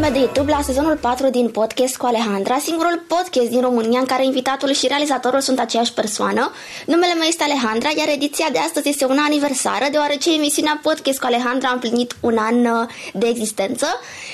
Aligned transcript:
pe 0.00 0.06
canalul 0.06 0.12
meu 0.12 0.12
de 0.12 0.18
YouTube 0.18 0.50
la 0.50 0.62
sezonul 0.62 0.96
4 0.96 1.30
din 1.30 1.48
podcast 1.48 1.96
cu 1.96 2.06
Alejandra, 2.06 2.58
singurul 2.58 3.02
podcast 3.06 3.48
din 3.48 3.60
România 3.60 3.98
în 3.98 4.06
care 4.06 4.24
invitatul 4.24 4.72
și 4.72 4.86
realizatorul 4.86 5.40
sunt 5.40 5.58
aceeași 5.58 5.92
persoană. 5.92 6.52
Numele 6.86 7.14
meu 7.14 7.26
este 7.28 7.42
Alejandra, 7.42 7.90
iar 7.96 8.08
ediția 8.08 8.48
de 8.52 8.58
astăzi 8.58 8.88
este 8.88 9.04
una 9.04 9.22
aniversară, 9.24 9.86
deoarece 9.90 10.34
emisiunea 10.34 10.80
podcast 10.82 11.18
cu 11.18 11.26
Alejandra 11.26 11.68
a 11.68 11.72
împlinit 11.72 12.16
un 12.20 12.36
an 12.38 12.64
uh, 12.64 12.88
de 13.12 13.26
existență 13.26 13.86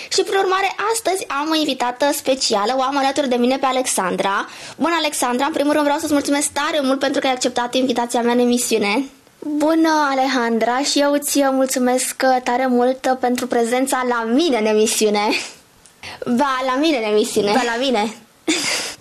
și, 0.08 0.22
prin 0.22 0.38
urmare, 0.38 0.70
astăzi 0.92 1.26
am 1.28 1.48
o 1.50 1.58
invitată 1.58 2.06
specială, 2.12 2.72
o 2.78 2.82
am 2.82 2.96
alături 2.96 3.28
de 3.28 3.36
mine 3.36 3.56
pe 3.56 3.66
Alexandra. 3.66 4.46
Bună, 4.76 4.94
Alexandra! 4.98 5.46
În 5.46 5.52
primul 5.52 5.72
rând 5.72 5.84
vreau 5.84 5.98
să-ți 5.98 6.12
mulțumesc 6.18 6.48
tare 6.60 6.80
mult 6.82 6.98
pentru 6.98 7.20
că 7.20 7.26
ai 7.26 7.32
acceptat 7.32 7.74
invitația 7.74 8.22
mea 8.22 8.32
în 8.32 8.38
emisiune. 8.48 9.04
Bună, 9.38 9.92
Alejandra, 10.10 10.78
și 10.78 11.00
eu 11.00 11.12
îți 11.12 11.42
mulțumesc 11.52 12.16
tare 12.44 12.66
mult 12.66 13.16
pentru 13.20 13.46
prezența 13.46 14.06
la 14.08 14.20
mine 14.32 14.56
în 14.58 14.66
emisiune. 14.66 15.26
Ba, 16.36 16.62
la 16.66 16.76
mine 16.80 16.96
în 16.96 17.02
emisiune. 17.02 17.52
Ba, 17.52 17.62
la 17.62 17.76
mine. 17.78 18.16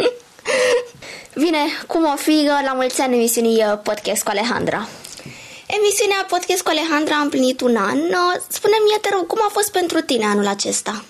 Bine, 1.43 1.59
cum 1.87 2.05
o 2.05 2.15
fi 2.15 2.49
la 2.65 2.73
mulți 2.73 3.01
ani 3.01 3.15
emisiunii 3.15 3.63
uh, 3.65 3.79
podcast 3.83 4.23
cu 4.23 4.29
Alejandra? 4.29 4.87
Emisiunea 5.67 6.25
podcast 6.29 6.61
cu 6.61 6.69
Alejandra 6.69 7.15
a 7.15 7.21
împlinit 7.21 7.61
un 7.61 7.75
an. 7.75 7.97
Uh, 7.97 8.41
spune-mi, 8.47 8.99
te 9.01 9.09
rog, 9.11 9.27
cum 9.27 9.39
a 9.41 9.49
fost 9.51 9.71
pentru 9.71 10.01
tine 10.01 10.25
anul 10.25 10.47
acesta? 10.47 11.03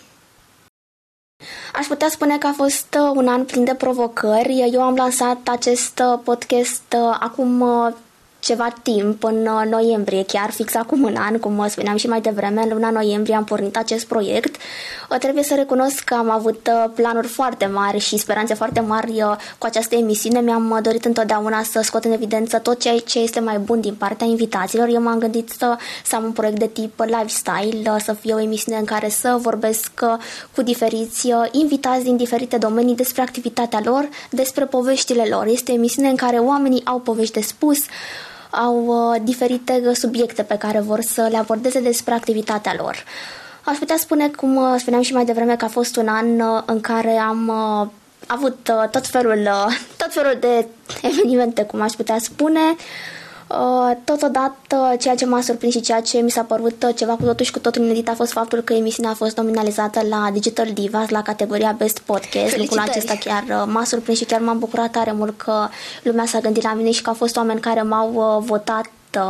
Aș 1.73 1.85
putea 1.85 2.09
spune 2.09 2.38
că 2.38 2.47
a 2.47 2.53
fost 2.55 2.97
uh, 2.99 3.11
un 3.13 3.27
an 3.27 3.45
plin 3.45 3.63
de 3.63 3.75
provocări. 3.75 4.69
Eu 4.71 4.81
am 4.81 4.95
lansat 4.95 5.47
acest 5.47 6.01
podcast 6.23 6.95
acum 7.19 7.61
ceva 8.45 8.73
timp, 8.81 9.23
în 9.23 9.47
uh, 9.47 9.69
noiembrie, 9.69 10.23
chiar 10.23 10.51
fix 10.51 10.75
acum 10.75 11.03
un 11.03 11.15
an, 11.15 11.39
cum 11.39 11.65
spuneam 11.67 11.97
și 11.97 12.07
mai 12.07 12.21
devreme, 12.21 12.61
în 12.61 12.69
luna 12.69 12.89
noiembrie 12.89 13.35
am 13.35 13.43
pornit 13.43 13.77
acest 13.77 14.07
proiect. 14.07 14.55
Uh, 15.09 15.17
trebuie 15.17 15.43
să 15.43 15.55
recunosc 15.55 15.99
că 15.99 16.13
am 16.13 16.29
avut 16.29 16.69
uh, 16.71 16.91
planuri 16.95 17.27
foarte 17.27 17.66
mari 17.66 17.99
și 17.99 18.17
speranțe 18.17 18.53
foarte 18.53 18.79
mari 18.79 19.23
cu 19.57 19.66
această 19.66 19.95
emisiune. 19.95 20.39
Mi-am 20.39 20.79
dorit 20.81 21.05
întotdeauna 21.05 21.63
să 21.63 21.81
scot 21.84 22.05
în 22.05 22.11
evidență 22.11 22.59
tot 22.59 22.79
ceea 22.79 23.00
ce 23.00 23.19
este 23.19 23.39
mai 23.39 23.57
bun 23.57 23.81
din 23.81 23.95
partea 23.95 24.28
invitaților. 24.28 24.88
Eu 24.88 25.01
m-am 25.01 25.19
gândit 25.19 25.50
să, 25.50 25.78
să 26.03 26.16
am 26.16 26.23
un 26.23 26.31
proiect 26.31 26.59
de 26.59 26.67
tip 26.67 27.03
lifestyle, 27.05 27.97
să 28.00 28.13
fie 28.13 28.34
o 28.34 28.39
emisiune 28.39 28.78
în 28.78 28.85
care 28.85 29.09
să 29.09 29.38
vorbesc 29.41 29.91
cu 30.55 30.61
diferiți 30.61 31.34
invitați 31.51 32.03
din 32.03 32.17
diferite 32.17 32.57
domenii 32.57 32.95
despre 32.95 33.22
activitatea 33.22 33.81
lor, 33.84 34.09
despre 34.29 34.66
poveștile 34.66 35.25
lor. 35.29 35.45
Este 35.47 35.72
o 35.72 35.75
emisiune 35.75 36.09
în 36.09 36.16
care 36.16 36.38
oamenii 36.38 36.85
au 36.85 37.00
povești 37.00 37.34
de 37.34 37.41
spus, 37.41 37.79
au 38.55 38.85
uh, 38.85 39.21
diferite 39.23 39.81
uh, 39.85 39.95
subiecte 39.95 40.43
pe 40.43 40.57
care 40.57 40.79
vor 40.79 41.01
să 41.01 41.27
le 41.31 41.38
abordeze 41.38 41.79
despre 41.79 42.13
activitatea 42.13 42.75
lor. 42.77 43.03
Aș 43.63 43.77
putea 43.77 43.97
spune, 43.97 44.29
cum 44.29 44.55
uh, 44.55 44.75
spuneam 44.77 45.01
și 45.01 45.13
mai 45.13 45.25
devreme, 45.25 45.55
că 45.55 45.66
a 45.66 45.67
fost 45.67 45.95
un 45.95 46.07
an 46.07 46.61
în 46.66 46.81
care 46.81 47.17
am 47.17 47.49
avut 48.27 48.71
tot 48.91 49.07
felul, 49.07 49.49
tot 50.01 50.13
felul 50.13 50.38
de 50.39 50.67
evenimente, 51.01 51.63
cum 51.63 51.81
aș 51.81 51.91
putea 51.91 52.17
spune, 52.19 52.59
Uh, 52.59 53.25
totodată, 54.03 54.95
ceea 55.00 55.16
ce 55.16 55.25
m-a 55.25 55.41
surprins 55.41 55.73
și 55.73 55.81
ceea 55.81 56.01
ce 56.01 56.17
mi 56.17 56.31
s-a 56.31 56.41
părut 56.41 56.83
uh, 56.83 56.95
ceva 56.95 57.16
cu 57.16 57.23
totul 57.23 57.45
și 57.45 57.51
cu 57.51 57.59
totul 57.59 57.83
inedit 57.83 58.09
a 58.09 58.13
fost 58.13 58.31
faptul 58.31 58.61
că 58.61 58.73
emisiunea 58.73 59.11
a 59.11 59.16
fost 59.16 59.38
nominalizată 59.38 60.01
la 60.09 60.29
Digital 60.33 60.72
Divas, 60.73 61.09
la 61.09 61.22
categoria 61.22 61.75
Best 61.78 62.00
Podcast. 62.00 62.57
Lucrul 62.57 62.79
acesta 62.79 63.16
chiar 63.16 63.44
uh, 63.44 63.72
m-a 63.73 63.84
surprins 63.84 64.17
și 64.17 64.25
chiar 64.25 64.41
m-am 64.41 64.59
bucurat 64.59 64.91
tare 64.91 65.11
mult 65.11 65.38
că 65.38 65.67
lumea 66.03 66.25
s-a 66.25 66.39
gândit 66.39 66.63
la 66.63 66.73
mine 66.73 66.91
și 66.91 67.01
că 67.01 67.09
au 67.09 67.16
fost 67.16 67.38
oameni 67.38 67.59
care 67.59 67.81
m-au 67.81 68.39
votat 68.45 68.85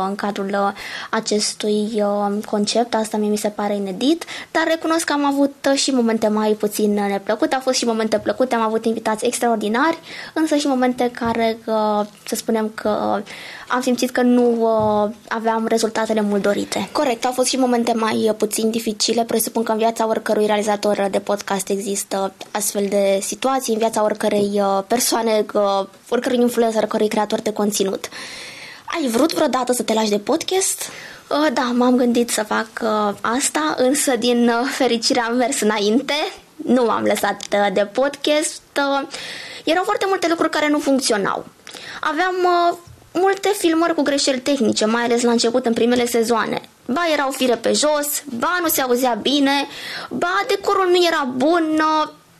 în 0.08 0.14
cadrul 0.14 0.74
acestui 1.10 2.02
concept, 2.44 2.94
asta 2.94 3.16
mie 3.16 3.28
mi 3.28 3.36
se 3.36 3.48
pare 3.48 3.74
inedit, 3.74 4.24
dar 4.50 4.64
recunosc 4.66 5.04
că 5.04 5.12
am 5.12 5.24
avut 5.24 5.68
și 5.74 5.90
momente 5.90 6.28
mai 6.28 6.50
puțin 6.50 6.94
neplăcute, 6.94 7.54
au 7.54 7.60
fost 7.60 7.78
și 7.78 7.84
momente 7.84 8.18
plăcute, 8.18 8.54
am 8.54 8.60
avut 8.62 8.84
invitați 8.84 9.26
extraordinari, 9.26 9.98
însă 10.34 10.56
și 10.56 10.66
momente 10.66 11.10
care, 11.10 11.58
să 12.24 12.34
spunem 12.34 12.70
că 12.74 13.22
am 13.68 13.80
simțit 13.80 14.10
că 14.10 14.22
nu 14.22 14.50
uh, 14.50 15.10
aveam 15.28 15.66
rezultatele 15.66 16.20
mult 16.20 16.42
dorite. 16.42 16.88
Corect, 16.92 17.24
au 17.24 17.32
fost 17.32 17.48
și 17.48 17.56
momente 17.56 17.92
mai 17.92 18.28
uh, 18.28 18.34
puțin 18.36 18.70
dificile. 18.70 19.24
Presupun 19.24 19.62
că 19.62 19.72
în 19.72 19.78
viața 19.78 20.08
oricărui 20.08 20.46
realizator 20.46 21.08
de 21.10 21.18
podcast 21.18 21.68
există 21.68 22.32
astfel 22.50 22.86
de 22.88 23.18
situații, 23.22 23.72
în 23.72 23.78
viața 23.78 24.04
oricărei 24.04 24.50
uh, 24.54 24.82
persoane, 24.86 25.46
uh, 25.54 25.86
oricărui 26.08 26.40
influencer, 26.40 26.82
oricărui 26.82 27.08
creator 27.08 27.40
de 27.40 27.52
conținut. 27.52 28.08
Ai 28.86 29.08
vrut 29.08 29.32
vreodată 29.32 29.72
să 29.72 29.82
te 29.82 29.92
lași 29.92 30.10
de 30.10 30.18
podcast? 30.18 30.82
Uh, 31.28 31.46
da, 31.52 31.62
m-am 31.62 31.96
gândit 31.96 32.30
să 32.30 32.42
fac 32.42 32.66
uh, 32.82 33.14
asta, 33.20 33.74
însă 33.78 34.16
din 34.16 34.48
uh, 34.48 34.68
fericire 34.70 35.20
am 35.20 35.36
mers 35.36 35.60
înainte. 35.60 36.14
Nu 36.56 36.84
m-am 36.84 37.02
lăsat 37.02 37.42
uh, 37.52 37.72
de 37.72 37.86
podcast. 37.92 38.62
Uh, 38.76 39.08
erau 39.64 39.84
foarte 39.84 40.04
multe 40.08 40.28
lucruri 40.28 40.50
care 40.50 40.68
nu 40.68 40.78
funcționau. 40.78 41.46
Aveam 42.00 42.34
uh, 42.42 42.76
multe 43.12 43.54
filmări 43.58 43.94
cu 43.94 44.02
greșeli 44.02 44.40
tehnice, 44.40 44.84
mai 44.84 45.02
ales 45.02 45.22
la 45.22 45.30
început 45.30 45.66
în 45.66 45.72
primele 45.72 46.06
sezoane. 46.06 46.60
Ba 46.86 47.02
erau 47.12 47.30
fire 47.30 47.54
pe 47.54 47.72
jos, 47.72 48.22
ba 48.24 48.58
nu 48.60 48.68
se 48.68 48.80
auzea 48.80 49.18
bine, 49.22 49.66
ba 50.10 50.40
decorul 50.48 50.88
nu 50.90 51.04
era 51.06 51.28
bun, 51.36 51.82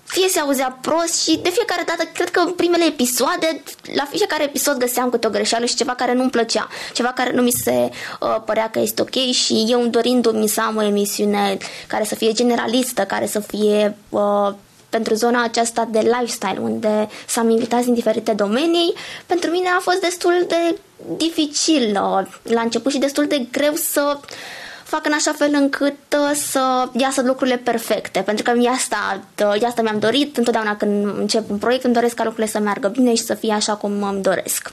fie 0.06 0.28
se 0.28 0.40
auzea 0.40 0.78
prost 0.80 1.22
și 1.22 1.38
de 1.42 1.50
fiecare 1.50 1.82
dată, 1.86 2.02
cred 2.12 2.30
că 2.30 2.40
în 2.40 2.52
primele 2.52 2.84
episoade, 2.84 3.62
la 3.94 4.04
fiecare 4.10 4.44
episod 4.44 4.76
găseam 4.76 5.10
câte 5.10 5.26
o 5.26 5.30
greșeală 5.30 5.64
și 5.64 5.74
ceva 5.74 5.94
care 5.94 6.12
nu-mi 6.12 6.30
plăcea, 6.30 6.68
ceva 6.92 7.08
care 7.08 7.32
nu 7.32 7.42
mi 7.42 7.50
se 7.50 7.90
uh, 8.20 8.36
părea 8.44 8.70
că 8.70 8.78
este 8.78 9.02
ok 9.02 9.30
și 9.32 9.66
eu 9.68 9.86
dorindu-mi 9.86 10.48
să 10.48 10.60
am 10.60 10.76
o 10.76 10.82
emisiune 10.82 11.56
care 11.86 12.04
să 12.04 12.14
fie 12.14 12.32
generalistă, 12.32 13.02
care 13.02 13.26
să 13.26 13.40
fie 13.40 13.96
uh, 14.08 14.52
pentru 14.88 15.14
zona 15.14 15.42
aceasta 15.42 15.88
de 15.90 15.98
lifestyle, 15.98 16.58
unde 16.60 17.08
s-am 17.26 17.50
invitat 17.50 17.84
din 17.84 17.94
diferite 17.94 18.32
domenii, 18.32 18.94
pentru 19.26 19.50
mine 19.50 19.68
a 19.68 19.80
fost 19.80 20.00
destul 20.00 20.44
de 20.48 20.78
dificil 21.16 21.92
la 22.42 22.60
început 22.60 22.92
și 22.92 22.98
destul 22.98 23.26
de 23.26 23.46
greu 23.52 23.74
să 23.74 24.18
fac 24.86 25.06
în 25.06 25.12
așa 25.12 25.32
fel 25.32 25.50
încât 25.52 25.94
uh, 26.16 26.30
să 26.34 26.88
iasă 26.92 27.22
lucrurile 27.22 27.56
perfecte, 27.56 28.20
pentru 28.20 28.44
că 28.44 28.56
mi 28.56 28.66
asta, 28.66 29.20
uh, 29.44 29.62
asta 29.62 29.82
mi-am 29.82 29.98
dorit, 29.98 30.36
întotdeauna 30.36 30.76
când 30.76 31.18
încep 31.18 31.50
un 31.50 31.58
proiect 31.58 31.84
îmi 31.84 31.94
doresc 31.94 32.14
ca 32.14 32.24
lucrurile 32.24 32.52
să 32.52 32.58
meargă 32.58 32.88
bine 32.88 33.14
și 33.14 33.22
să 33.22 33.34
fie 33.34 33.52
așa 33.52 33.74
cum 33.74 34.02
îmi 34.02 34.22
doresc. 34.22 34.72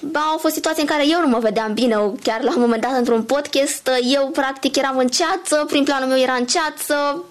Ba, 0.00 0.20
au 0.20 0.38
fost 0.38 0.54
situații 0.54 0.82
în 0.82 0.88
care 0.88 1.08
eu 1.08 1.20
nu 1.20 1.26
mă 1.26 1.38
vedeam 1.38 1.74
bine, 1.74 1.96
chiar 2.22 2.42
la 2.42 2.52
un 2.54 2.60
moment 2.60 2.82
dat 2.82 2.96
într-un 2.96 3.22
podcast, 3.22 3.90
eu 4.02 4.28
practic 4.28 4.76
eram 4.76 4.96
în 4.98 5.08
ceață, 5.08 5.64
prin 5.66 5.84
planul 5.84 6.08
meu 6.08 6.18
era 6.18 6.32
în 6.32 6.46
ceață, 6.46 7.24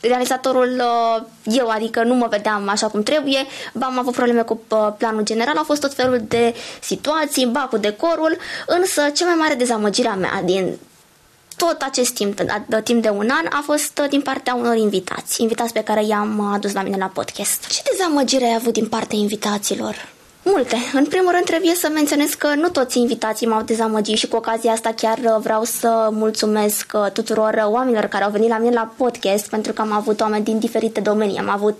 realizatorul 0.00 0.82
uh, 0.82 1.22
eu, 1.42 1.68
adică 1.68 2.02
nu 2.02 2.14
mă 2.14 2.26
vedeam 2.30 2.68
așa 2.68 2.86
cum 2.86 3.02
trebuie, 3.02 3.46
ba 3.72 3.86
am 3.86 3.98
avut 3.98 4.14
probleme 4.14 4.42
cu 4.42 4.60
uh, 4.68 4.88
planul 4.98 5.22
general, 5.22 5.56
au 5.56 5.64
fost 5.64 5.80
tot 5.80 5.94
felul 5.94 6.22
de 6.28 6.54
situații, 6.80 7.46
ba 7.46 7.66
cu 7.70 7.76
decorul, 7.76 8.36
însă 8.66 9.02
cea 9.14 9.26
mai 9.26 9.34
mare 9.34 9.54
dezamăgire 9.54 10.08
a 10.08 10.14
mea 10.14 10.42
din 10.44 10.78
tot 11.56 11.82
acest 11.82 12.14
timp, 12.14 12.40
de 12.66 12.80
timp 12.84 13.02
de 13.02 13.08
un 13.08 13.28
an, 13.30 13.46
a 13.50 13.62
fost 13.64 13.98
uh, 14.02 14.08
din 14.08 14.20
partea 14.20 14.54
unor 14.54 14.76
invitați, 14.76 15.42
invitați 15.42 15.72
pe 15.72 15.82
care 15.82 16.04
i-am 16.04 16.40
adus 16.40 16.72
la 16.72 16.82
mine 16.82 16.96
la 16.96 17.10
podcast. 17.14 17.66
Ce 17.66 17.82
dezamăgire 17.90 18.44
ai 18.44 18.54
avut 18.54 18.72
din 18.72 18.86
partea 18.86 19.18
invitaților? 19.18 20.12
Multe. 20.44 20.76
În 20.92 21.04
primul 21.04 21.30
rând 21.30 21.44
trebuie 21.44 21.74
să 21.74 21.88
menționez 21.92 22.34
că 22.34 22.54
nu 22.54 22.68
toți 22.68 22.98
invitații 22.98 23.46
m-au 23.46 23.62
dezamăgit 23.62 24.16
și 24.16 24.28
cu 24.28 24.36
ocazia 24.36 24.72
asta 24.72 24.92
chiar 24.96 25.18
uh, 25.18 25.36
vreau 25.40 25.64
să 25.64 26.08
mulțumesc 26.12 26.92
uh, 26.94 27.10
tuturor 27.12 27.54
uh, 27.54 27.64
oamenilor 27.66 28.04
care 28.04 28.24
au 28.24 28.30
venit 28.30 28.48
la 28.48 28.58
mine 28.58 28.74
la 28.74 28.92
podcast 28.96 29.48
pentru 29.48 29.72
că 29.72 29.80
am 29.80 29.92
avut 29.92 30.20
oameni 30.20 30.44
din 30.44 30.58
diferite 30.58 31.00
domenii. 31.00 31.38
Am 31.38 31.48
avut 31.48 31.78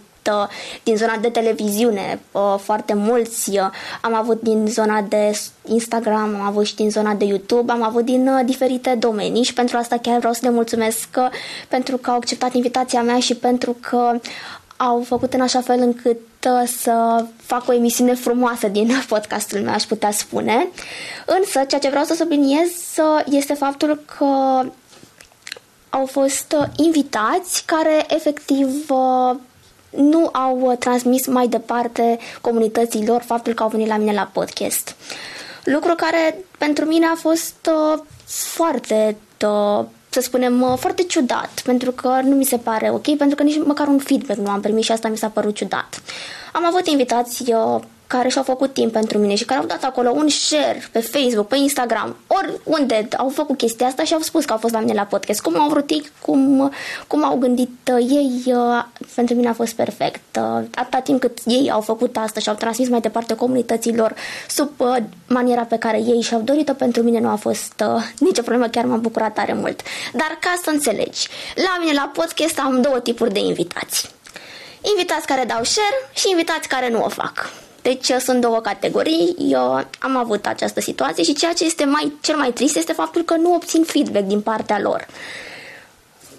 din 0.82 0.96
zona 0.96 1.16
de 1.16 1.28
televiziune 1.28 2.20
foarte 2.58 2.94
mulți, 2.94 3.58
am 4.00 4.14
avut 4.14 4.42
din 4.42 4.66
zona 4.66 5.00
de 5.00 5.38
Instagram, 5.68 6.34
am 6.34 6.40
avut 6.40 6.66
și 6.66 6.74
din 6.74 6.90
zona 6.90 7.14
de 7.14 7.24
YouTube, 7.24 7.72
am 7.72 7.82
avut 7.82 8.04
din 8.04 8.42
diferite 8.44 8.94
domenii 8.98 9.42
și 9.42 9.52
pentru 9.52 9.76
asta 9.76 9.98
chiar 10.02 10.18
vreau 10.18 10.32
să 10.32 10.40
le 10.42 10.50
mulțumesc 10.50 11.08
pentru 11.68 11.96
că 11.96 12.10
au 12.10 12.16
acceptat 12.16 12.54
invitația 12.54 13.02
mea 13.02 13.18
și 13.18 13.34
pentru 13.34 13.76
că 13.80 14.18
au 14.76 15.02
făcut 15.06 15.32
în 15.32 15.40
așa 15.40 15.60
fel 15.60 15.78
încât 15.78 16.18
uh, 16.46 16.68
să 16.80 17.24
fac 17.36 17.68
o 17.68 17.72
emisiune 17.72 18.14
frumoasă 18.14 18.68
din 18.68 18.90
podcastul 19.08 19.60
meu, 19.60 19.72
aș 19.72 19.82
putea 19.82 20.10
spune. 20.10 20.68
Însă, 21.26 21.64
ceea 21.64 21.80
ce 21.80 21.88
vreau 21.88 22.04
să 22.04 22.14
subliniez 22.14 22.70
uh, 22.98 23.24
este 23.30 23.54
faptul 23.54 24.02
că 24.18 24.60
au 25.90 26.06
fost 26.06 26.56
uh, 26.58 26.66
invitați 26.76 27.64
care 27.66 28.06
efectiv 28.08 28.90
nu 29.96 30.28
au 30.32 30.76
transmis 30.78 31.26
mai 31.26 31.48
departe 31.48 32.18
comunității 32.40 33.06
lor 33.06 33.22
faptul 33.22 33.52
că 33.52 33.62
au 33.62 33.68
venit 33.68 33.88
la 33.88 33.96
mine 33.96 34.12
la 34.12 34.30
podcast. 34.32 34.96
Lucru 35.64 35.94
care 35.94 36.36
pentru 36.58 36.84
mine 36.84 37.06
a 37.06 37.14
fost 37.14 37.70
foarte 38.26 39.16
să 40.14 40.20
spunem, 40.20 40.62
uh, 40.62 40.74
foarte 40.78 41.02
ciudat, 41.02 41.60
pentru 41.64 41.90
că 41.90 42.20
nu 42.22 42.34
mi 42.34 42.44
se 42.44 42.56
pare 42.56 42.90
ok, 42.90 43.16
pentru 43.16 43.36
că 43.36 43.42
nici 43.42 43.64
măcar 43.64 43.86
un 43.86 43.98
feedback 43.98 44.38
nu 44.38 44.50
am 44.50 44.60
primit 44.60 44.84
și 44.84 44.92
asta 44.92 45.08
mi 45.08 45.16
s-a 45.16 45.28
părut 45.28 45.54
ciudat. 45.54 46.02
Am 46.52 46.64
avut 46.64 46.86
invitații 46.86 47.54
uh, 47.54 47.80
care 48.16 48.28
și-au 48.28 48.44
făcut 48.44 48.72
timp 48.72 48.92
pentru 48.92 49.18
mine 49.18 49.34
și 49.34 49.44
care 49.44 49.60
au 49.60 49.66
dat 49.66 49.84
acolo 49.84 50.10
un 50.10 50.28
share 50.28 50.88
pe 50.92 51.00
Facebook, 51.00 51.46
pe 51.46 51.56
Instagram, 51.56 52.16
oriunde 52.26 53.08
au 53.16 53.28
făcut 53.28 53.56
chestia 53.56 53.86
asta 53.86 54.02
și 54.04 54.14
au 54.14 54.20
spus 54.20 54.44
că 54.44 54.52
au 54.52 54.58
fost 54.58 54.72
la 54.72 54.80
mine 54.80 54.92
la 54.92 55.02
podcast. 55.02 55.40
Cum 55.40 55.60
au 55.60 55.68
vrut 55.68 55.90
ei, 55.90 56.10
cum, 56.20 56.72
cum 57.06 57.24
au 57.24 57.36
gândit 57.36 57.90
uh, 57.92 58.06
ei, 58.10 58.42
uh, 58.46 58.84
pentru 59.14 59.34
mine 59.34 59.48
a 59.48 59.52
fost 59.52 59.72
perfect. 59.72 60.36
Uh, 60.36 60.64
atâta 60.74 60.98
timp 60.98 61.20
cât 61.20 61.38
ei 61.46 61.70
au 61.70 61.80
făcut 61.80 62.16
asta 62.16 62.40
și 62.40 62.48
au 62.48 62.54
transmis 62.54 62.88
mai 62.88 63.00
departe 63.00 63.34
comunităților 63.34 64.14
sub 64.48 64.70
uh, 64.76 64.96
maniera 65.28 65.62
pe 65.62 65.76
care 65.76 65.98
ei 65.98 66.20
și-au 66.20 66.40
dorit-o, 66.40 66.72
pentru 66.72 67.02
mine 67.02 67.20
nu 67.20 67.28
a 67.28 67.36
fost 67.36 67.84
uh, 67.86 68.02
nicio 68.18 68.42
problemă, 68.42 68.68
chiar 68.68 68.84
m-am 68.84 69.00
bucurat 69.00 69.34
tare 69.34 69.52
mult. 69.52 69.82
Dar 70.12 70.38
ca 70.40 70.54
să 70.62 70.70
înțelegi, 70.70 71.28
la 71.54 71.76
mine 71.80 71.92
la 71.92 72.10
podcast 72.14 72.58
am 72.58 72.80
două 72.80 73.00
tipuri 73.00 73.32
de 73.32 73.40
invitații 73.40 74.08
invitați 74.92 75.26
care 75.26 75.44
dau 75.44 75.62
share 75.62 76.10
și 76.14 76.30
invitați 76.30 76.68
care 76.68 76.88
nu 76.88 77.04
o 77.04 77.08
fac. 77.08 77.50
Deci 77.84 78.08
uh, 78.08 78.16
sunt 78.20 78.40
două 78.40 78.60
categorii, 78.60 79.36
eu 79.38 79.60
am 79.98 80.16
avut 80.16 80.46
această 80.46 80.80
situație 80.80 81.24
și 81.24 81.34
ceea 81.34 81.52
ce 81.52 81.64
este 81.64 81.84
mai, 81.84 82.12
cel 82.20 82.36
mai 82.36 82.52
trist 82.52 82.76
este 82.76 82.92
faptul 82.92 83.22
că 83.22 83.36
nu 83.36 83.54
obțin 83.54 83.82
feedback 83.82 84.24
din 84.24 84.40
partea 84.40 84.80
lor 84.80 85.06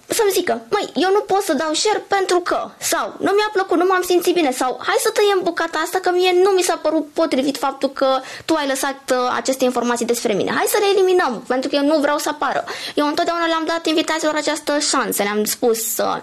să-mi 0.08 0.32
zică, 0.32 0.62
măi, 0.70 0.90
eu 0.96 1.12
nu 1.12 1.20
pot 1.20 1.42
să 1.42 1.54
dau 1.54 1.74
share 1.74 2.04
pentru 2.08 2.40
că, 2.40 2.70
sau 2.80 3.14
nu 3.20 3.32
mi-a 3.32 3.50
plăcut, 3.52 3.78
nu 3.78 3.86
m-am 3.88 4.02
simțit 4.02 4.34
bine, 4.34 4.52
sau 4.52 4.80
hai 4.88 4.96
să 5.00 5.10
tăiem 5.10 5.40
bucata 5.44 5.78
asta 5.78 6.00
că 6.00 6.12
mie 6.12 6.32
nu 6.44 6.50
mi 6.50 6.62
s-a 6.62 6.76
părut 6.76 7.10
potrivit 7.14 7.58
faptul 7.58 7.90
că 7.90 8.20
tu 8.46 8.54
ai 8.54 8.68
lăsat 8.68 9.02
uh, 9.12 9.18
aceste 9.36 9.64
informații 9.64 10.06
despre 10.06 10.34
mine. 10.34 10.52
Hai 10.52 10.66
să 10.68 10.78
le 10.80 10.86
eliminăm, 10.94 11.44
pentru 11.48 11.70
că 11.70 11.76
eu 11.76 11.86
nu 11.86 12.00
vreau 12.00 12.18
să 12.18 12.30
apară. 12.30 12.64
Eu 12.96 13.08
întotdeauna 13.08 13.46
le-am 13.46 13.64
dat 13.66 13.86
invitațiilor 13.86 14.36
această 14.36 14.80
șansă, 14.80 15.24
le-am 15.24 15.44
spus, 15.44 15.98
uh, 15.98 16.18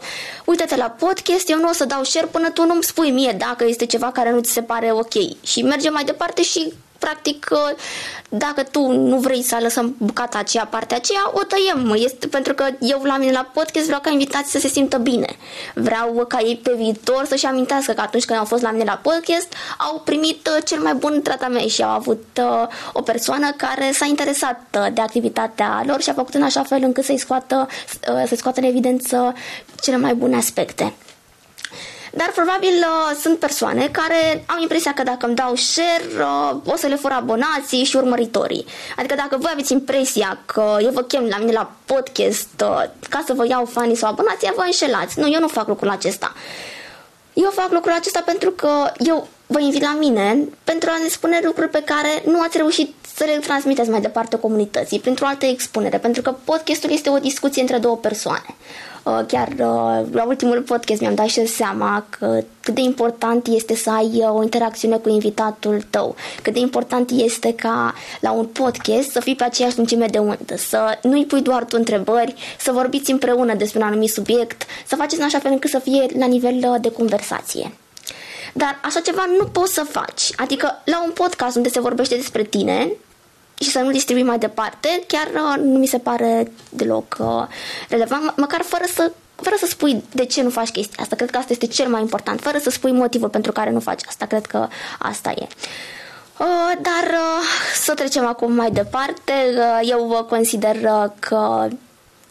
uite-te 0.44 0.76
la 0.76 0.90
podcast, 0.90 1.48
eu 1.50 1.58
nu 1.58 1.68
o 1.68 1.72
să 1.72 1.84
dau 1.84 2.02
share 2.04 2.26
până 2.26 2.50
tu 2.50 2.66
nu-mi 2.66 2.82
spui 2.82 3.10
mie 3.10 3.34
dacă 3.38 3.64
este 3.64 3.86
ceva 3.86 4.10
care 4.12 4.30
nu 4.30 4.40
ți 4.40 4.52
se 4.52 4.62
pare 4.62 4.92
ok. 4.92 5.42
Și 5.42 5.62
mergem 5.62 5.92
mai 5.92 6.04
departe 6.04 6.42
și 6.42 6.72
practic, 7.04 7.48
dacă 8.28 8.62
tu 8.62 8.90
nu 8.90 9.16
vrei 9.16 9.42
să 9.42 9.58
lăsăm 9.60 9.94
bucata 9.98 10.38
aceea, 10.38 10.66
partea 10.66 10.96
aceea, 10.96 11.30
o 11.32 11.40
tăiem. 11.42 11.94
Este 12.04 12.26
pentru 12.26 12.54
că 12.54 12.64
eu 12.80 13.02
la 13.04 13.16
mine 13.16 13.32
la 13.32 13.50
podcast 13.54 13.84
vreau 13.84 14.00
ca 14.00 14.10
invitații 14.10 14.50
să 14.50 14.58
se 14.58 14.68
simtă 14.68 14.98
bine. 14.98 15.36
Vreau 15.74 16.24
ca 16.28 16.38
ei 16.40 16.56
pe 16.62 16.72
viitor 16.76 17.24
să-și 17.28 17.46
amintească 17.46 17.92
că 17.92 18.00
atunci 18.00 18.24
când 18.24 18.38
au 18.38 18.44
fost 18.44 18.62
la 18.62 18.70
mine 18.70 18.84
la 18.84 19.00
podcast, 19.02 19.52
au 19.78 20.00
primit 20.04 20.46
uh, 20.46 20.64
cel 20.64 20.80
mai 20.80 20.94
bun 20.94 21.22
tratament 21.22 21.70
și 21.70 21.82
au 21.82 21.90
avut 21.90 22.24
uh, 22.38 22.66
o 22.92 23.02
persoană 23.02 23.50
care 23.56 23.90
s-a 23.92 24.06
interesat 24.06 24.60
uh, 24.78 24.86
de 24.92 25.00
activitatea 25.00 25.82
lor 25.86 26.02
și 26.02 26.10
a 26.10 26.12
făcut 26.12 26.34
în 26.34 26.42
așa 26.42 26.62
fel 26.62 26.82
încât 26.82 27.04
să-i 27.04 27.18
scoată, 27.18 27.68
să 28.26 28.34
scoată 28.36 28.60
în 28.60 28.66
evidență 28.66 29.34
cele 29.80 29.96
mai 29.96 30.14
bune 30.14 30.36
aspecte. 30.36 30.92
Dar 32.14 32.30
probabil 32.34 32.74
uh, 32.78 33.16
sunt 33.20 33.38
persoane 33.38 33.88
care 33.88 34.44
au 34.46 34.60
impresia 34.60 34.92
că 34.94 35.02
dacă 35.02 35.26
îmi 35.26 35.34
dau 35.34 35.54
share, 35.54 36.02
uh, 36.18 36.72
o 36.72 36.76
să 36.76 36.86
le 36.86 36.94
fur 36.94 37.10
abonații 37.10 37.84
și 37.84 37.96
urmăritorii. 37.96 38.64
Adică 38.96 39.14
dacă 39.14 39.36
voi 39.40 39.50
aveți 39.52 39.72
impresia 39.72 40.38
că 40.44 40.76
eu 40.80 40.90
vă 40.90 41.02
chem 41.02 41.26
la 41.30 41.38
mine 41.38 41.52
la 41.52 41.72
podcast 41.84 42.48
uh, 42.62 42.82
ca 43.08 43.22
să 43.26 43.32
vă 43.32 43.46
iau 43.48 43.64
fanii 43.64 43.96
sau 43.96 44.10
abonații, 44.10 44.52
vă 44.56 44.62
înșelați. 44.64 45.18
Nu, 45.18 45.32
eu 45.32 45.40
nu 45.40 45.48
fac 45.48 45.68
lucrul 45.68 45.90
acesta. 45.90 46.32
Eu 47.32 47.50
fac 47.50 47.72
lucrul 47.72 47.92
acesta 47.92 48.22
pentru 48.24 48.50
că 48.50 48.92
eu 48.98 49.28
vă 49.46 49.60
invit 49.60 49.82
la 49.82 49.96
mine 49.98 50.38
pentru 50.64 50.90
a 50.92 50.98
ne 51.02 51.08
spune 51.08 51.40
lucruri 51.44 51.68
pe 51.68 51.82
care 51.84 52.22
nu 52.26 52.40
ați 52.40 52.56
reușit 52.56 52.94
să 53.16 53.24
le 53.24 53.36
transmiteți 53.36 53.90
mai 53.90 54.00
departe 54.00 54.38
comunității, 54.38 55.00
printr-o 55.00 55.26
altă 55.26 55.46
expunere, 55.46 55.98
pentru 55.98 56.22
că 56.22 56.34
podcastul 56.44 56.90
este 56.90 57.10
o 57.10 57.18
discuție 57.18 57.60
între 57.60 57.78
două 57.78 57.96
persoane. 57.96 58.56
Uh, 59.04 59.20
chiar 59.26 59.48
uh, 59.48 60.12
la 60.12 60.24
ultimul 60.26 60.60
podcast 60.60 61.00
mi-am 61.00 61.14
dat 61.14 61.26
și 61.26 61.46
seama 61.46 62.04
că 62.10 62.42
cât 62.60 62.74
de 62.74 62.80
important 62.80 63.46
este 63.46 63.74
să 63.74 63.90
ai 63.90 64.10
uh, 64.14 64.34
o 64.34 64.42
interacțiune 64.42 64.96
cu 64.96 65.08
invitatul 65.08 65.82
tău, 65.90 66.14
cât 66.42 66.52
de 66.52 66.58
important 66.58 67.10
este 67.10 67.54
ca 67.54 67.94
la 68.20 68.32
un 68.32 68.44
podcast 68.44 69.10
să 69.10 69.20
fii 69.20 69.34
pe 69.34 69.44
aceeași 69.44 69.76
lungime 69.76 70.06
de 70.06 70.18
undă, 70.18 70.56
să 70.56 70.98
nu-i 71.02 71.26
pui 71.26 71.42
doar 71.42 71.64
tu 71.64 71.76
întrebări, 71.78 72.34
să 72.58 72.72
vorbiți 72.72 73.10
împreună 73.10 73.54
despre 73.54 73.80
un 73.80 73.86
anumit 73.86 74.10
subiect, 74.10 74.62
să 74.86 74.96
faceți 74.96 75.20
în 75.20 75.26
așa 75.26 75.38
fel 75.38 75.52
încât 75.52 75.70
să 75.70 75.78
fie 75.78 76.06
la 76.18 76.26
nivel 76.26 76.78
de 76.80 76.90
conversație. 76.90 77.72
Dar 78.52 78.80
așa 78.84 79.00
ceva 79.00 79.24
nu 79.38 79.44
poți 79.44 79.74
să 79.74 79.86
faci. 79.90 80.30
Adică 80.36 80.82
la 80.84 81.02
un 81.04 81.10
podcast 81.10 81.56
unde 81.56 81.68
se 81.68 81.80
vorbește 81.80 82.14
despre 82.14 82.42
tine, 82.42 82.92
și 83.62 83.70
să 83.70 83.78
nu 83.78 83.90
distribui 83.90 84.22
mai 84.22 84.38
departe, 84.38 85.02
chiar 85.06 85.26
uh, 85.26 85.62
nu 85.64 85.78
mi 85.78 85.86
se 85.86 85.98
pare 85.98 86.52
deloc 86.68 87.16
uh, 87.20 87.46
relevant, 87.88 88.36
măcar 88.36 88.62
fără 88.62 88.84
să 88.94 89.12
fără 89.36 89.56
să 89.58 89.66
spui 89.66 90.04
de 90.12 90.24
ce 90.24 90.42
nu 90.42 90.50
faci 90.50 90.70
chestia 90.70 91.02
asta. 91.02 91.16
Cred 91.16 91.30
că 91.30 91.38
asta 91.38 91.52
este 91.52 91.66
cel 91.66 91.88
mai 91.88 92.00
important. 92.00 92.40
Fără 92.40 92.58
să 92.58 92.70
spui 92.70 92.92
motivul 92.92 93.28
pentru 93.28 93.52
care 93.52 93.70
nu 93.70 93.80
faci 93.80 94.00
asta. 94.08 94.26
Cred 94.26 94.46
că 94.46 94.68
asta 94.98 95.30
e. 95.30 95.46
Uh, 96.38 96.72
dar 96.80 97.10
uh, 97.10 97.44
să 97.74 97.94
trecem 97.94 98.26
acum 98.26 98.52
mai 98.52 98.70
departe. 98.70 99.32
Uh, 99.56 99.80
eu 99.82 100.04
vă 100.04 100.22
consider 100.22 100.76
uh, 100.76 101.04
că 101.18 101.68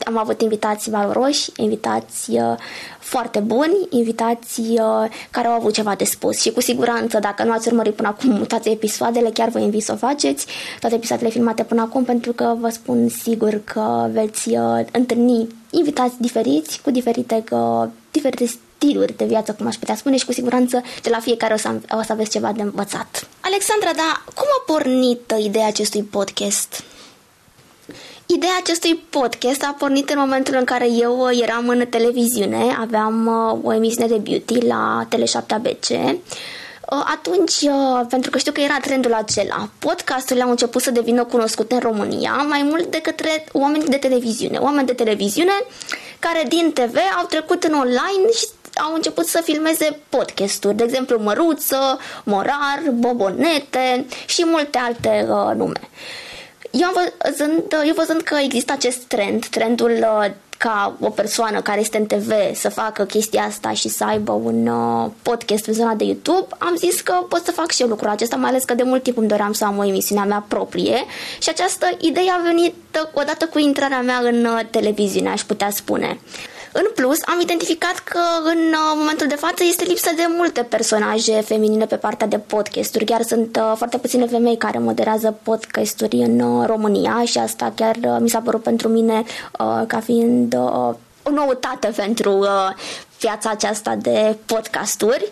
am 0.06 0.18
avut 0.18 0.42
invitați 0.42 0.90
valoroși, 0.90 1.52
invitați 1.56 2.32
uh, 2.32 2.56
foarte 3.00 3.40
buni, 3.40 3.88
invitați 3.90 4.60
uh, 4.60 5.10
care 5.30 5.48
au 5.48 5.54
avut 5.54 5.74
ceva 5.74 5.96
de 5.96 6.04
spus 6.04 6.42
și 6.42 6.52
cu 6.52 6.62
siguranță 6.62 7.20
dacă 7.20 7.44
nu 7.44 7.52
ați 7.52 7.68
urmărit 7.68 7.94
până 7.94 8.08
acum 8.08 8.46
toate 8.46 8.70
episoadele, 8.70 9.30
chiar 9.30 9.50
vă 9.50 9.60
invit 9.60 9.84
să 9.84 9.92
o 9.92 9.96
faceți, 9.96 10.46
toate 10.80 10.96
episoadele 10.96 11.30
filmate 11.30 11.64
până 11.64 11.82
acum 11.82 12.04
pentru 12.04 12.32
că 12.32 12.56
vă 12.60 12.70
spun 12.70 13.10
sigur 13.10 13.62
că 13.64 14.10
veți 14.12 14.50
uh, 14.50 14.86
întâlni 14.92 15.48
invitați 15.70 16.16
diferiți 16.18 16.82
cu 16.82 16.92
diferite, 16.92 17.44
uh, 17.52 17.88
diferite 18.12 18.46
stiluri 18.46 19.18
de 19.18 19.26
viață, 19.26 19.54
cum 19.54 19.68
aș 19.68 19.76
putea 19.76 19.96
spune, 19.96 20.18
și 20.18 20.26
cu 20.26 20.32
siguranță 20.32 20.82
de 21.02 21.10
la 21.10 21.20
fiecare 21.20 21.54
o 21.54 21.58
să, 21.58 21.70
o 22.00 22.02
să 22.02 22.12
aveți 22.12 22.30
ceva 22.30 22.52
de 22.52 22.62
învățat. 22.62 23.28
Alexandra, 23.40 23.92
dar 23.96 24.24
cum 24.36 24.48
a 24.60 24.64
pornit 24.66 25.34
ideea 25.44 25.68
acestui 25.68 26.04
podcast? 26.04 26.84
Ideea 28.36 28.58
acestui 28.60 28.96
podcast 29.10 29.64
a 29.64 29.76
pornit 29.78 30.10
în 30.10 30.20
momentul 30.20 30.56
în 30.58 30.64
care 30.64 30.88
eu 30.90 31.20
uh, 31.20 31.40
eram 31.42 31.70
în 31.70 31.86
televiziune, 31.90 32.76
aveam 32.80 33.28
uh, 33.28 33.60
o 33.64 33.74
emisiune 33.74 34.08
de 34.08 34.18
beauty 34.18 34.66
la 34.66 35.08
Tele7ABC. 35.10 35.90
Uh, 35.90 37.04
atunci, 37.06 37.54
pentru 38.10 38.30
că 38.30 38.38
știu 38.38 38.52
că 38.52 38.62
era 38.62 38.78
trendul 38.82 39.14
acela, 39.14 39.70
podcasturile 39.80 40.44
au 40.44 40.50
început 40.50 40.82
să 40.82 40.92
devină 40.92 41.24
cunoscute 41.24 41.74
în 41.74 41.80
România 41.80 42.32
mai 42.32 42.64
mult 42.64 42.86
de 42.86 43.02
către 43.02 43.46
oameni 43.52 43.86
de 43.86 43.98
televiziune. 43.98 44.58
Oameni 44.58 44.88
de 44.88 44.94
televiziune 44.94 45.64
care 46.20 46.46
din 46.48 46.72
TV 46.74 46.96
au 47.20 47.26
trecut 47.26 47.64
în 47.64 47.74
online 47.74 48.32
și 48.38 48.46
au 48.76 48.94
început 48.94 49.26
să 49.26 49.42
filmeze 49.44 50.00
podcasturi, 50.10 50.76
de 50.76 50.84
exemplu 50.84 51.20
Măruță, 51.20 52.00
Morar, 52.24 52.82
Bobonete 52.92 54.06
și 54.26 54.46
multe 54.46 54.78
alte 54.78 55.28
uh, 55.30 55.56
nume. 55.56 55.90
Eu, 56.72 56.88
am 56.88 56.94
văzând, 57.24 57.64
eu 57.88 57.94
văzând 57.94 58.22
că 58.22 58.38
există 58.44 58.72
acest 58.72 58.98
trend, 58.98 59.46
trendul 59.46 59.92
uh, 59.92 60.32
ca 60.58 60.96
o 61.00 61.10
persoană 61.10 61.62
care 61.62 61.80
este 61.80 61.98
în 61.98 62.06
TV 62.06 62.32
să 62.54 62.70
facă 62.70 63.04
chestia 63.04 63.44
asta 63.44 63.72
și 63.72 63.90
să 63.90 64.04
aibă 64.04 64.32
un 64.32 64.68
uh, 64.68 65.12
podcast 65.22 65.66
în 65.66 65.74
zona 65.74 65.94
de 65.94 66.04
YouTube, 66.04 66.56
am 66.58 66.76
zis 66.76 67.02
că 67.02 67.14
pot 67.30 67.46
să 67.46 67.52
fac 67.52 67.72
și 67.72 67.82
eu 67.82 67.88
lucrul 67.88 68.10
acesta, 68.10 68.36
mai 68.36 68.50
ales 68.50 68.64
că 68.64 68.74
de 68.74 68.84
mult 68.84 69.04
timp 69.04 69.18
îmi 69.18 69.28
doream 69.28 69.54
să 69.54 69.66
am 69.66 69.78
o 69.78 69.86
emisiune 69.86 70.22
a 70.22 70.26
mea 70.26 70.46
proprie 70.48 71.06
și 71.40 71.50
această 71.50 71.88
idee 72.00 72.30
a 72.30 72.42
venit 72.46 72.76
uh, 72.96 73.10
odată 73.14 73.46
cu 73.46 73.60
intrarea 73.60 74.02
mea 74.02 74.20
în 74.24 74.46
uh, 74.46 74.60
televiziune, 74.70 75.30
aș 75.30 75.42
putea 75.42 75.70
spune. 75.70 76.20
În 76.74 76.86
plus, 76.96 77.20
am 77.26 77.40
identificat 77.40 78.00
că 78.04 78.20
în 78.44 78.58
uh, 78.58 78.94
momentul 78.96 79.28
de 79.28 79.36
față 79.36 79.64
este 79.64 79.84
lipsă 79.84 80.10
de 80.16 80.26
multe 80.38 80.64
personaje 80.64 81.42
feminine 81.42 81.86
pe 81.86 81.96
partea 81.96 82.28
de 82.28 82.38
podcasturi. 82.38 83.06
Chiar 83.06 83.22
sunt 83.22 83.56
uh, 83.56 83.74
foarte 83.76 83.98
puține 83.98 84.26
femei 84.26 84.58
care 84.58 84.80
moderează 84.80 85.40
podcasturi 85.44 86.16
în 86.16 86.40
uh, 86.40 86.66
România 86.68 87.24
și 87.26 87.38
asta 87.38 87.74
chiar 87.76 87.98
mi 88.20 88.30
s-a 88.30 88.40
părut 88.40 88.64
pentru 88.64 88.88
mine 88.88 89.24
ca 89.88 90.00
fiind 90.04 90.56
o 91.24 91.30
noutate 91.32 91.88
pentru 91.96 92.48
viața 93.20 93.50
aceasta 93.50 93.96
de 93.96 94.38
podcasturi. 94.46 95.30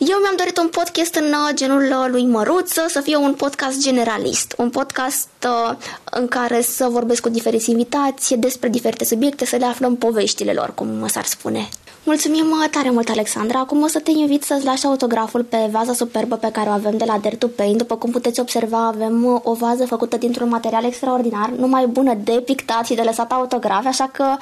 Eu 0.00 0.18
mi-am 0.18 0.36
dorit 0.36 0.56
un 0.58 0.68
podcast 0.68 1.14
în 1.14 1.24
uh, 1.24 1.54
genul 1.54 1.82
uh, 1.82 2.06
lui 2.10 2.26
Măruță, 2.26 2.86
să 2.88 3.00
fie 3.00 3.16
un 3.16 3.34
podcast 3.34 3.80
generalist, 3.80 4.54
un 4.56 4.70
podcast 4.70 5.28
uh, 5.44 5.76
în 6.04 6.28
care 6.28 6.60
să 6.60 6.86
vorbesc 6.90 7.22
cu 7.22 7.28
diferiți 7.28 7.70
invitați 7.70 8.34
despre 8.34 8.68
diferite 8.68 9.04
subiecte, 9.04 9.44
să 9.44 9.56
le 9.56 9.64
aflăm 9.64 9.96
poveștile 9.96 10.52
lor, 10.52 10.74
cum 10.74 11.06
s-ar 11.06 11.24
spune. 11.24 11.68
Mulțumim 12.04 12.68
tare 12.70 12.90
mult, 12.90 13.08
Alexandra. 13.08 13.58
Acum 13.58 13.82
o 13.82 13.86
să 13.86 13.98
te 13.98 14.10
invit 14.10 14.42
să-ți 14.42 14.64
lași 14.64 14.86
autograful 14.86 15.44
pe 15.44 15.68
vaza 15.70 15.92
superbă 15.92 16.36
pe 16.36 16.50
care 16.50 16.68
o 16.68 16.72
avem 16.72 16.96
de 16.96 17.04
la 17.04 17.18
Dare 17.18 17.36
to 17.36 17.46
Paint. 17.46 17.78
După 17.78 17.96
cum 17.96 18.10
puteți 18.10 18.40
observa, 18.40 18.86
avem 18.86 19.40
o 19.44 19.54
vază 19.54 19.86
făcută 19.86 20.16
dintr-un 20.16 20.48
material 20.48 20.84
extraordinar, 20.84 21.50
numai 21.50 21.86
bună 21.86 22.14
de 22.24 22.42
pictat 22.44 22.86
și 22.86 22.94
de 22.94 23.02
lăsat 23.02 23.32
autografe, 23.32 23.88
așa 23.88 24.10
că, 24.12 24.36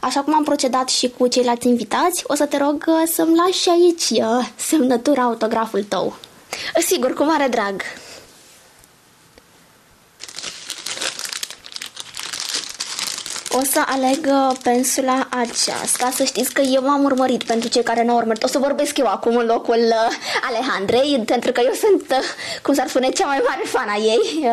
așa 0.00 0.20
cum 0.20 0.34
am 0.34 0.42
procedat 0.42 0.88
și 0.88 1.12
cu 1.18 1.26
ceilalți 1.26 1.68
invitați, 1.68 2.24
o 2.26 2.34
să 2.34 2.46
te 2.46 2.56
rog 2.56 2.84
să-mi 3.12 3.36
lași 3.36 3.68
aici 3.68 4.22
semnătura 4.56 5.22
autograful 5.22 5.82
tău. 5.82 6.14
Sigur, 6.86 7.12
cu 7.12 7.24
mare 7.24 7.48
drag. 7.50 7.82
O 13.54 13.60
să 13.64 13.82
aleg 13.86 14.26
uh, 14.26 14.56
pensula 14.62 15.26
aceasta. 15.30 16.10
Să 16.14 16.24
știți 16.24 16.52
că 16.52 16.60
eu 16.60 16.82
m-am 16.82 17.04
urmărit 17.04 17.42
pentru 17.42 17.68
cei 17.68 17.82
care 17.82 18.04
nu 18.04 18.10
au 18.10 18.16
urmărit. 18.16 18.42
O 18.42 18.46
să 18.46 18.58
vorbesc 18.58 18.98
eu 18.98 19.06
acum 19.06 19.36
în 19.36 19.46
locul 19.46 19.78
uh, 19.78 20.14
Alejandrei, 20.48 21.22
pentru 21.26 21.52
că 21.52 21.60
eu 21.64 21.72
sunt, 21.72 22.10
uh, 22.10 22.24
cum 22.62 22.74
s-ar 22.74 22.88
spune, 22.88 23.08
cea 23.08 23.26
mai 23.26 23.42
mare 23.48 23.62
fan 23.64 23.88
a 23.88 23.96
ei. 23.96 24.46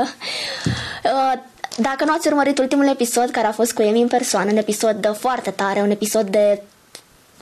Dacă 1.78 2.06
nu 2.06 2.14
ați 2.14 2.28
urmărit 2.28 2.58
ultimul 2.58 2.88
episod 2.88 3.30
care 3.30 3.48
a 3.48 3.52
fost 3.52 3.74
cu 3.74 3.82
Emi 3.82 4.02
în 4.02 4.08
persoană, 4.08 4.52
un 4.52 4.58
episod 4.58 5.18
foarte 5.20 5.50
tare, 5.52 5.82
un 5.82 5.90
episod 5.90 6.28
de 6.30 6.62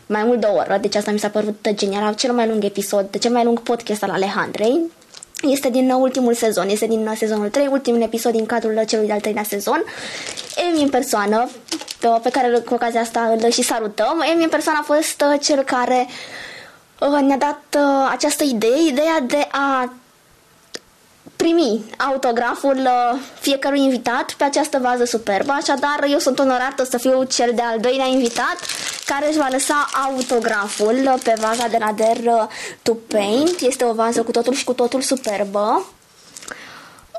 mai 0.05 0.23
mult 0.23 0.39
de 0.39 0.47
o 0.51 0.55
oră, 0.55 0.77
deci 0.81 0.95
asta 0.95 1.11
mi 1.11 1.19
s-a 1.19 1.29
părut 1.29 1.69
genial, 1.69 2.15
cel 2.15 2.31
mai 2.31 2.47
lung 2.47 2.63
episod, 2.63 3.19
cel 3.19 3.31
mai 3.31 3.43
lung 3.43 3.59
podcast 3.59 4.03
al 4.03 4.09
Alejandrei. 4.09 4.81
Este 5.41 5.69
din 5.69 5.91
ultimul 5.91 6.33
sezon, 6.33 6.69
este 6.69 6.87
din 6.87 7.13
sezonul 7.15 7.49
3, 7.49 7.67
ultimul 7.67 8.01
episod 8.01 8.31
din 8.31 8.45
cadrul 8.45 8.83
celui 8.87 9.07
de-al 9.07 9.19
treilea 9.19 9.43
sezon. 9.43 9.83
Emi 10.69 10.81
în 10.81 10.89
persoană, 10.89 11.49
pe 12.21 12.29
care 12.29 12.59
cu 12.59 12.73
ocazia 12.73 13.01
asta 13.01 13.37
îl 13.41 13.51
și 13.51 13.61
salutăm, 13.61 14.23
Emi 14.33 14.43
în 14.43 14.49
persoană 14.49 14.79
a 14.81 14.93
fost 14.93 15.23
uh, 15.31 15.39
cel 15.41 15.63
care 15.63 16.07
uh, 16.99 17.19
ne-a 17.21 17.37
dat 17.37 17.61
uh, 17.77 18.09
această 18.11 18.43
idee, 18.43 18.87
ideea 18.87 19.19
de 19.19 19.47
a 19.51 19.93
primi 21.35 21.83
autograful 21.97 22.77
uh, 22.77 23.19
fiecărui 23.39 23.83
invitat 23.83 24.33
pe 24.37 24.43
această 24.43 24.79
vază 24.81 25.05
superbă, 25.05 25.51
așadar 25.51 26.05
eu 26.09 26.19
sunt 26.19 26.39
onorată 26.39 26.83
să 26.83 26.97
fiu 26.97 27.23
cel 27.23 27.51
de-al 27.55 27.79
doilea 27.79 28.05
invitat 28.05 28.57
care 29.05 29.27
își 29.27 29.37
va 29.37 29.47
lăsa 29.51 29.89
autograful 30.05 31.19
pe 31.23 31.33
vaza 31.39 31.67
de 31.67 31.77
la 31.79 31.91
Der 31.91 32.17
uh, 32.17 32.47
to 32.81 32.93
Paint. 32.93 33.59
Este 33.59 33.83
o 33.85 33.93
vază 33.93 34.23
cu 34.23 34.31
totul 34.31 34.53
și 34.53 34.63
cu 34.63 34.73
totul 34.73 35.01
superbă. 35.01 35.85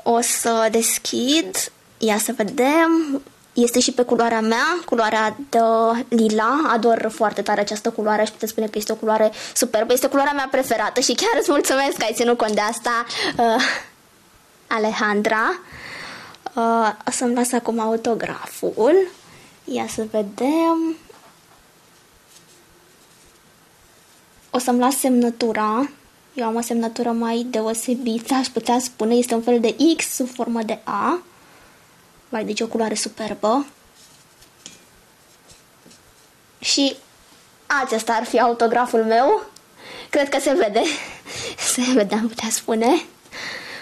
O 0.03 0.21
să 0.21 0.67
deschid, 0.71 1.71
ia 1.99 2.17
să 2.17 2.33
vedem, 2.35 3.21
este 3.53 3.79
și 3.79 3.91
pe 3.91 4.01
culoarea 4.01 4.41
mea, 4.41 4.79
culoarea 4.85 5.37
de 5.49 5.59
lila. 6.07 6.69
Ador 6.73 7.11
foarte 7.13 7.41
tare 7.41 7.59
această 7.59 7.89
culoare 7.89 8.23
și 8.25 8.31
puteți 8.31 8.51
spune 8.51 8.67
că 8.67 8.77
este 8.77 8.91
o 8.91 8.95
culoare 8.95 9.31
superbă. 9.55 9.93
Este 9.93 10.07
culoarea 10.07 10.33
mea 10.33 10.47
preferată 10.51 10.99
și 10.99 11.13
chiar 11.13 11.39
îți 11.39 11.51
mulțumesc 11.51 11.97
că 11.97 12.03
ai 12.03 12.13
ținut 12.13 12.37
cont 12.37 12.51
de 12.51 12.61
asta. 12.61 13.05
Uh, 13.37 13.63
Alejandra. 14.67 15.59
Uh, 16.53 16.91
o 17.07 17.11
să-mi 17.11 17.33
las 17.33 17.51
acum 17.51 17.79
autograful. 17.79 18.95
Ia 19.63 19.85
să 19.87 20.05
vedem. 20.11 20.95
O 24.49 24.59
să-mi 24.59 24.79
las 24.79 24.97
semnătura. 24.97 25.89
Eu 26.33 26.45
am 26.45 26.55
o 26.55 26.61
semnătură 26.61 27.09
mai 27.09 27.47
deosebită, 27.49 28.33
aș 28.33 28.47
putea 28.47 28.79
spune. 28.79 29.15
Este 29.15 29.33
un 29.33 29.41
fel 29.41 29.59
de 29.59 29.75
X 29.97 30.05
sub 30.05 30.33
formă 30.33 30.61
de 30.63 30.79
A. 30.83 31.21
Vai, 32.29 32.43
deci 32.43 32.61
o 32.61 32.67
culoare 32.67 32.95
superbă. 32.95 33.65
Și 36.59 36.95
acesta 37.83 38.13
ar 38.13 38.23
fi 38.23 38.39
autograful 38.39 39.03
meu. 39.03 39.43
Cred 40.09 40.29
că 40.29 40.39
se 40.39 40.53
vede. 40.53 40.81
Se 41.73 41.81
vede, 41.93 42.15
am 42.15 42.27
putea 42.27 42.49
spune. 42.49 43.05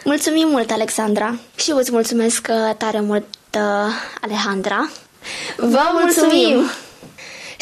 Mulțumim 0.03 0.47
mult, 0.47 0.71
Alexandra. 0.71 1.39
Și 1.55 1.69
eu 1.69 1.77
îți 1.77 1.91
mulțumesc 1.91 2.47
uh, 2.49 2.75
tare 2.75 2.99
mult, 2.99 3.25
uh, 3.53 3.93
Alejandra. 4.21 4.89
Vă 5.57 5.89
mulțumim! 5.93 6.69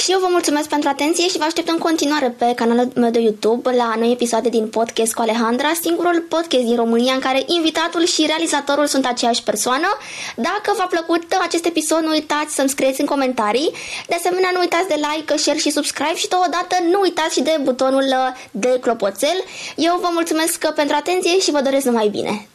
Și 0.05 0.11
eu 0.11 0.19
vă 0.19 0.27
mulțumesc 0.29 0.69
pentru 0.69 0.89
atenție 0.89 1.27
și 1.27 1.37
vă 1.37 1.43
aștept 1.43 1.69
în 1.69 1.77
continuare 1.77 2.29
pe 2.29 2.53
canalul 2.55 2.91
meu 2.95 3.09
de 3.09 3.19
YouTube 3.19 3.71
la 3.71 3.93
noi 3.97 4.11
episoade 4.11 4.49
din 4.49 4.67
podcast 4.67 5.13
cu 5.13 5.21
Alejandra, 5.21 5.71
singurul 5.81 6.25
podcast 6.29 6.63
din 6.63 6.75
România 6.75 7.13
în 7.13 7.19
care 7.19 7.43
invitatul 7.45 8.05
și 8.05 8.25
realizatorul 8.25 8.87
sunt 8.87 9.05
aceeași 9.05 9.43
persoană. 9.43 9.87
Dacă 10.35 10.73
v-a 10.77 10.85
plăcut 10.85 11.23
acest 11.41 11.65
episod, 11.65 12.01
nu 12.03 12.09
uitați 12.09 12.55
să-mi 12.55 12.69
scrieți 12.69 13.01
în 13.01 13.05
comentarii. 13.07 13.71
De 14.07 14.15
asemenea, 14.15 14.49
nu 14.53 14.59
uitați 14.59 14.87
de 14.87 14.95
like, 14.95 15.37
share 15.37 15.57
și 15.57 15.69
subscribe 15.71 16.15
și 16.15 16.27
totodată 16.27 16.75
nu 16.91 16.99
uitați 17.01 17.33
și 17.33 17.41
de 17.41 17.57
butonul 17.61 18.05
de 18.51 18.77
clopoțel. 18.81 19.43
Eu 19.75 19.97
vă 20.01 20.09
mulțumesc 20.11 20.71
pentru 20.71 20.95
atenție 20.95 21.39
și 21.39 21.51
vă 21.51 21.61
doresc 21.61 21.85
numai 21.85 22.07
bine. 22.07 22.47